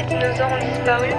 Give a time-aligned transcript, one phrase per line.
[0.00, 1.10] les dinosaures ont disparu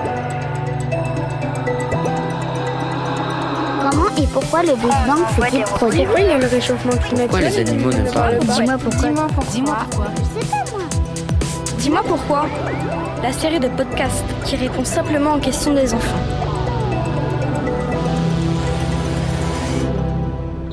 [3.82, 7.30] Comment et pourquoi le Big Bang s'est-il produit Pourquoi il y a le réchauffement climatique
[7.30, 9.09] Pourquoi les animaux ne parlent pas Dis-moi pourquoi.
[9.52, 10.07] Dis-moi pourquoi.
[10.16, 10.84] Je sais pas moi.
[11.78, 12.46] Dis-moi pourquoi.
[13.23, 16.20] La série de podcasts qui répond simplement aux questions des enfants.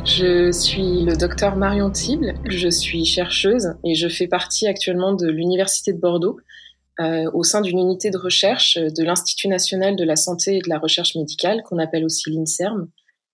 [0.04, 5.28] Je suis le docteur Marion Tible, je suis chercheuse et je fais partie actuellement de
[5.28, 6.38] l'Université de Bordeaux
[7.00, 10.68] euh, au sein d'une unité de recherche de l'Institut national de la santé et de
[10.68, 12.88] la recherche médicale qu'on appelle aussi l'INSERM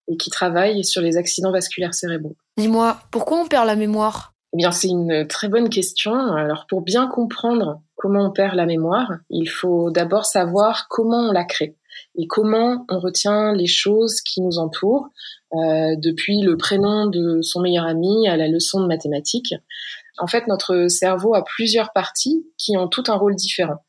[0.09, 2.37] et qui travaille sur les accidents vasculaires cérébraux.
[2.57, 4.35] Dis-moi, pourquoi on perd la mémoire?
[4.53, 6.15] Eh bien, c'est une très bonne question.
[6.15, 11.33] Alors, pour bien comprendre comment on perd la mémoire, il faut d'abord savoir comment on
[11.33, 11.77] la crée
[12.17, 15.09] et comment on retient les choses qui nous entourent,
[15.55, 19.55] euh, depuis le prénom de son meilleur ami à la leçon de mathématiques.
[20.19, 23.85] En fait, notre cerveau a plusieurs parties qui ont tout un rôle différent.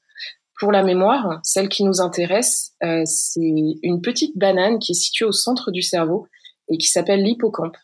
[0.59, 5.25] Pour la mémoire, celle qui nous intéresse, euh, c'est une petite banane qui est située
[5.25, 6.27] au centre du cerveau
[6.69, 7.75] et qui s'appelle l'hippocampe.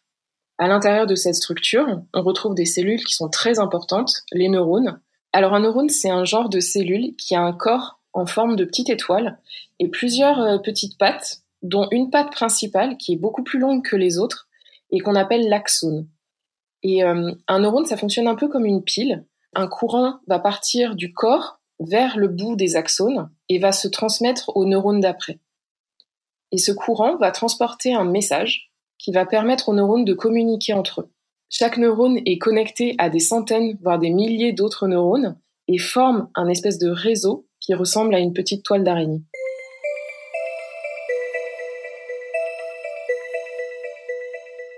[0.57, 5.01] À l'intérieur de cette structure, on retrouve des cellules qui sont très importantes, les neurones.
[5.33, 8.65] Alors un neurone, c'est un genre de cellule qui a un corps en forme de
[8.65, 9.39] petite étoile
[9.79, 13.95] et plusieurs euh, petites pattes, dont une patte principale qui est beaucoup plus longue que
[13.95, 14.47] les autres
[14.91, 16.07] et qu'on appelle l'axone.
[16.83, 19.25] Et euh, un neurone, ça fonctionne un peu comme une pile.
[19.53, 24.51] Un courant va partir du corps vers le bout des axones et va se transmettre
[24.55, 25.39] aux neurones d'après.
[26.51, 31.01] Et ce courant va transporter un message qui va permettre aux neurones de communiquer entre
[31.01, 31.11] eux.
[31.49, 35.37] Chaque neurone est connecté à des centaines, voire des milliers d'autres neurones
[35.67, 39.23] et forme un espèce de réseau qui ressemble à une petite toile d'araignée.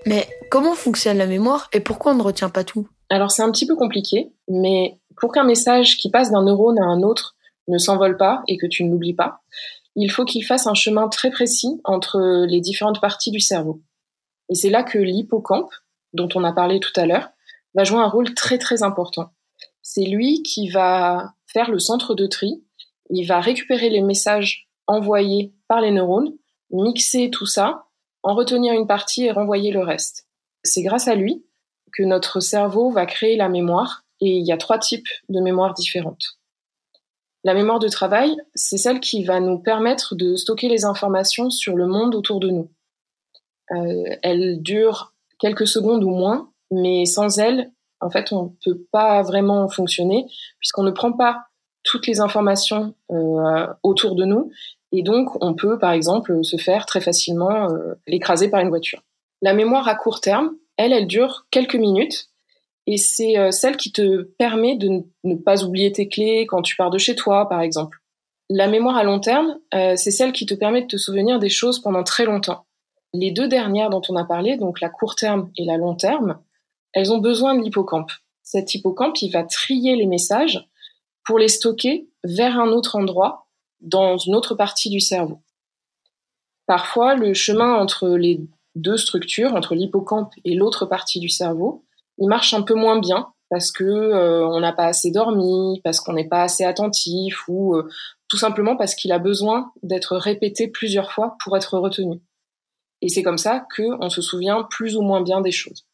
[0.06, 2.88] Mais comment fonctionne la mémoire et pourquoi on ne retient pas tout?
[3.10, 6.86] Alors c'est un petit peu compliqué, mais pour qu'un message qui passe d'un neurone à
[6.86, 7.36] un autre
[7.68, 9.42] ne s'envole pas et que tu ne l'oublies pas,
[9.96, 13.82] il faut qu'il fasse un chemin très précis entre les différentes parties du cerveau.
[14.48, 15.72] Et c'est là que l'hippocampe,
[16.14, 17.30] dont on a parlé tout à l'heure,
[17.74, 19.32] va jouer un rôle très très important.
[19.82, 22.64] C'est lui qui va faire le centre de tri,
[23.10, 26.32] il va récupérer les messages envoyés par les neurones,
[26.70, 27.86] mixer tout ça,
[28.22, 30.28] en retenir une partie et renvoyer le reste.
[30.64, 31.46] C'est grâce à lui
[31.92, 35.74] que notre cerveau va créer la mémoire et il y a trois types de mémoire
[35.74, 36.40] différentes.
[37.44, 41.76] La mémoire de travail, c'est celle qui va nous permettre de stocker les informations sur
[41.76, 42.72] le monde autour de nous.
[43.72, 48.86] Euh, elle dure quelques secondes ou moins, mais sans elle, en fait, on ne peut
[48.92, 50.26] pas vraiment fonctionner
[50.60, 51.44] puisqu'on ne prend pas
[51.84, 54.50] toutes les informations euh, autour de nous
[54.94, 59.02] et donc on peut, par exemple, se faire très facilement euh, écraser par une voiture.
[59.44, 62.30] La mémoire à court terme, elle, elle dure quelques minutes
[62.88, 66.78] et c'est euh, celle qui te permet de ne pas oublier tes clés quand tu
[66.78, 67.98] pars de chez toi, par exemple.
[68.50, 71.50] La mémoire à long terme, euh, c'est celle qui te permet de te souvenir des
[71.50, 72.66] choses pendant très longtemps.
[73.12, 76.40] Les deux dernières dont on a parlé, donc la court terme et la long terme,
[76.94, 78.14] elles ont besoin de l'hippocampe.
[78.44, 80.70] Cet hippocampe, il va trier les messages
[81.26, 83.48] pour les stocker vers un autre endroit,
[83.82, 85.42] dans une autre partie du cerveau.
[86.66, 88.40] Parfois, le chemin entre les
[88.76, 91.86] deux structures, entre l'hippocampe et l'autre partie du cerveau,
[92.18, 96.00] il marche un peu moins bien parce que euh, on n'a pas assez dormi, parce
[96.00, 97.88] qu'on n'est pas assez attentif ou euh,
[98.28, 102.20] tout simplement parce qu'il a besoin d'être répété plusieurs fois pour être retenu.
[103.02, 105.86] Et c'est comme ça qu'on se souvient plus ou moins bien des choses.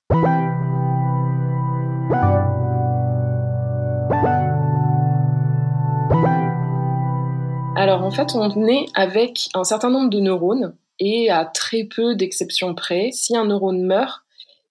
[7.76, 12.16] Alors en fait, on est avec un certain nombre de neurones et à très peu
[12.16, 14.22] d'exceptions près, si un neurone meurt,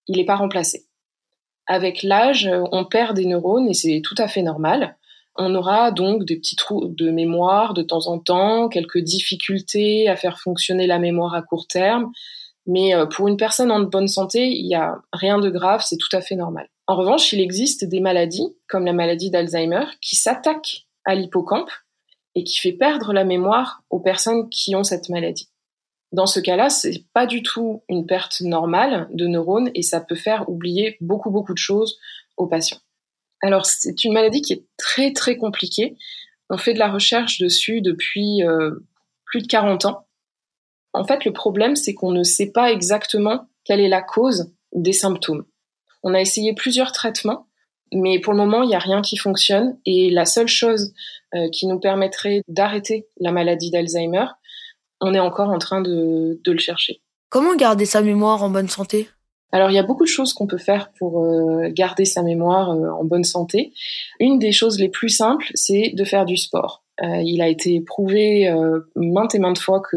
[0.06, 0.86] il n'est pas remplacé.
[1.66, 4.96] Avec l'âge, on perd des neurones et c'est tout à fait normal.
[5.36, 10.16] On aura donc des petits trous de mémoire de temps en temps, quelques difficultés à
[10.16, 12.10] faire fonctionner la mémoire à court terme,
[12.66, 15.96] mais euh, pour une personne en bonne santé, il n'y a rien de grave, c'est
[15.96, 16.68] tout à fait normal.
[16.86, 21.70] En revanche, il existe des maladies, comme la maladie d'Alzheimer, qui s'attaquent à l'hippocampe
[22.34, 25.48] et qui fait perdre la mémoire aux personnes qui ont cette maladie.
[26.12, 30.14] Dans ce cas-là, c'est pas du tout une perte normale de neurones et ça peut
[30.14, 31.98] faire oublier beaucoup beaucoup de choses
[32.36, 32.78] aux patients.
[33.42, 35.96] Alors c'est une maladie qui est très très compliquée.
[36.50, 38.70] On fait de la recherche dessus depuis euh,
[39.26, 40.06] plus de 40 ans.
[40.94, 44.94] En fait, le problème c'est qu'on ne sait pas exactement quelle est la cause des
[44.94, 45.44] symptômes.
[46.02, 47.48] On a essayé plusieurs traitements
[47.92, 49.78] mais pour le moment, il n'y a rien qui fonctionne.
[49.86, 50.92] Et la seule chose
[51.34, 54.26] euh, qui nous permettrait d'arrêter la maladie d'Alzheimer,
[55.00, 57.00] on est encore en train de, de, le chercher.
[57.30, 59.08] Comment garder sa mémoire en bonne santé?
[59.50, 62.70] Alors il y a beaucoup de choses qu'on peut faire pour euh, garder sa mémoire
[62.70, 63.72] euh, en bonne santé.
[64.20, 66.84] Une des choses les plus simples, c'est de faire du sport.
[67.00, 68.52] il a été prouvé
[68.96, 69.96] maintes et maintes fois que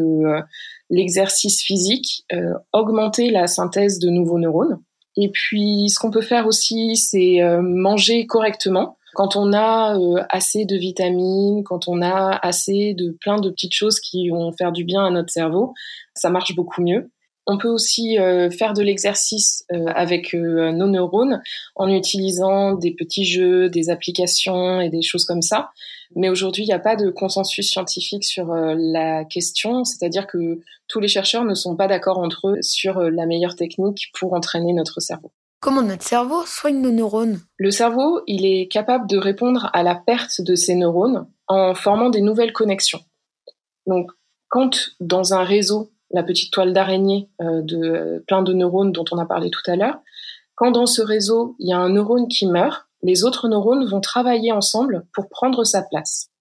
[0.89, 2.25] l'exercice physique
[2.71, 4.79] augmentait la synthèse de nouveaux neurones.
[5.17, 8.97] Et puis, ce qu'on peut faire aussi, c'est manger correctement.
[9.13, 9.97] Quand on a
[10.29, 14.71] assez de vitamines, quand on a assez de plein de petites choses qui vont faire
[14.71, 15.73] du bien à notre cerveau,
[16.15, 17.11] ça marche beaucoup mieux.
[17.47, 21.41] On peut aussi euh, faire de l'exercice euh, avec euh, nos neurones
[21.75, 25.71] en utilisant des petits jeux, des applications et des choses comme ça.
[26.15, 30.99] Mais aujourd'hui, il n'y a pas de consensus scientifique sur la question, c'est-à-dire que tous
[30.99, 34.99] les chercheurs ne sont pas d'accord entre eux sur la meilleure technique pour entraîner notre
[34.99, 35.31] cerveau.
[35.61, 37.39] Comment notre cerveau soigne nos neurones?
[37.57, 42.09] Le cerveau, il est capable de répondre à la perte de ses neurones en formant
[42.09, 43.01] des nouvelles connexions.
[43.85, 44.09] Donc,
[44.49, 49.19] quand dans un réseau, la petite toile d'araignée euh, de plein de neurones dont on
[49.19, 49.99] a parlé tout à l'heure,
[50.55, 54.01] quand dans ce réseau, il y a un neurone qui meurt, les autres neurones vont
[54.01, 56.31] travailler ensemble pour prendre sa place.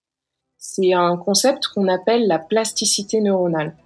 [0.57, 3.77] C'est un concept qu'on appelle la plasticité neuronale.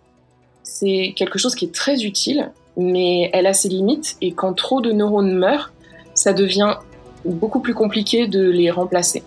[0.63, 4.81] C'est quelque chose qui est très utile, mais elle a ses limites et quand trop
[4.81, 5.73] de neurones meurent,
[6.15, 6.77] ça devient
[7.25, 9.23] beaucoup plus compliqué de les remplacer.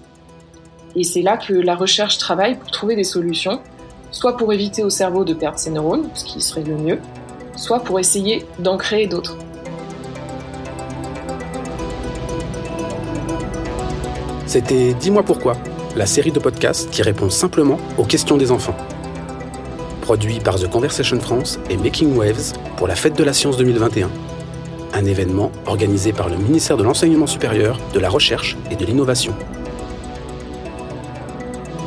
[0.95, 3.59] Et c'est là que la recherche travaille pour trouver des solutions
[4.11, 6.99] soit pour éviter au cerveau de perdre ses neurones, ce qui serait le mieux,
[7.55, 9.37] soit pour essayer d'en créer d'autres.
[14.45, 15.57] C'était Dis-moi pourquoi,
[15.95, 18.75] la série de podcasts qui répond simplement aux questions des enfants.
[20.07, 24.09] Produit par The Conversation France et Making Waves pour la Fête de la Science 2021.
[24.93, 29.35] Un événement organisé par le ministère de l'Enseignement supérieur, de la Recherche et de l'Innovation.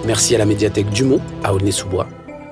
[0.04, 2.08] Merci à la médiathèque Dumont à Aulnay-sous-Bois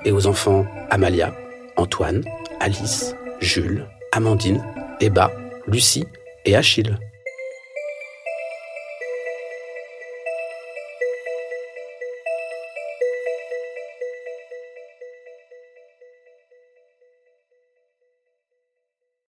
[0.07, 1.35] et aux enfants Amalia,
[1.77, 2.25] Antoine,
[2.61, 4.65] Alice, Jules, Amandine,
[5.03, 5.31] Eba,
[5.67, 6.07] Lucie
[6.47, 6.97] et Achille.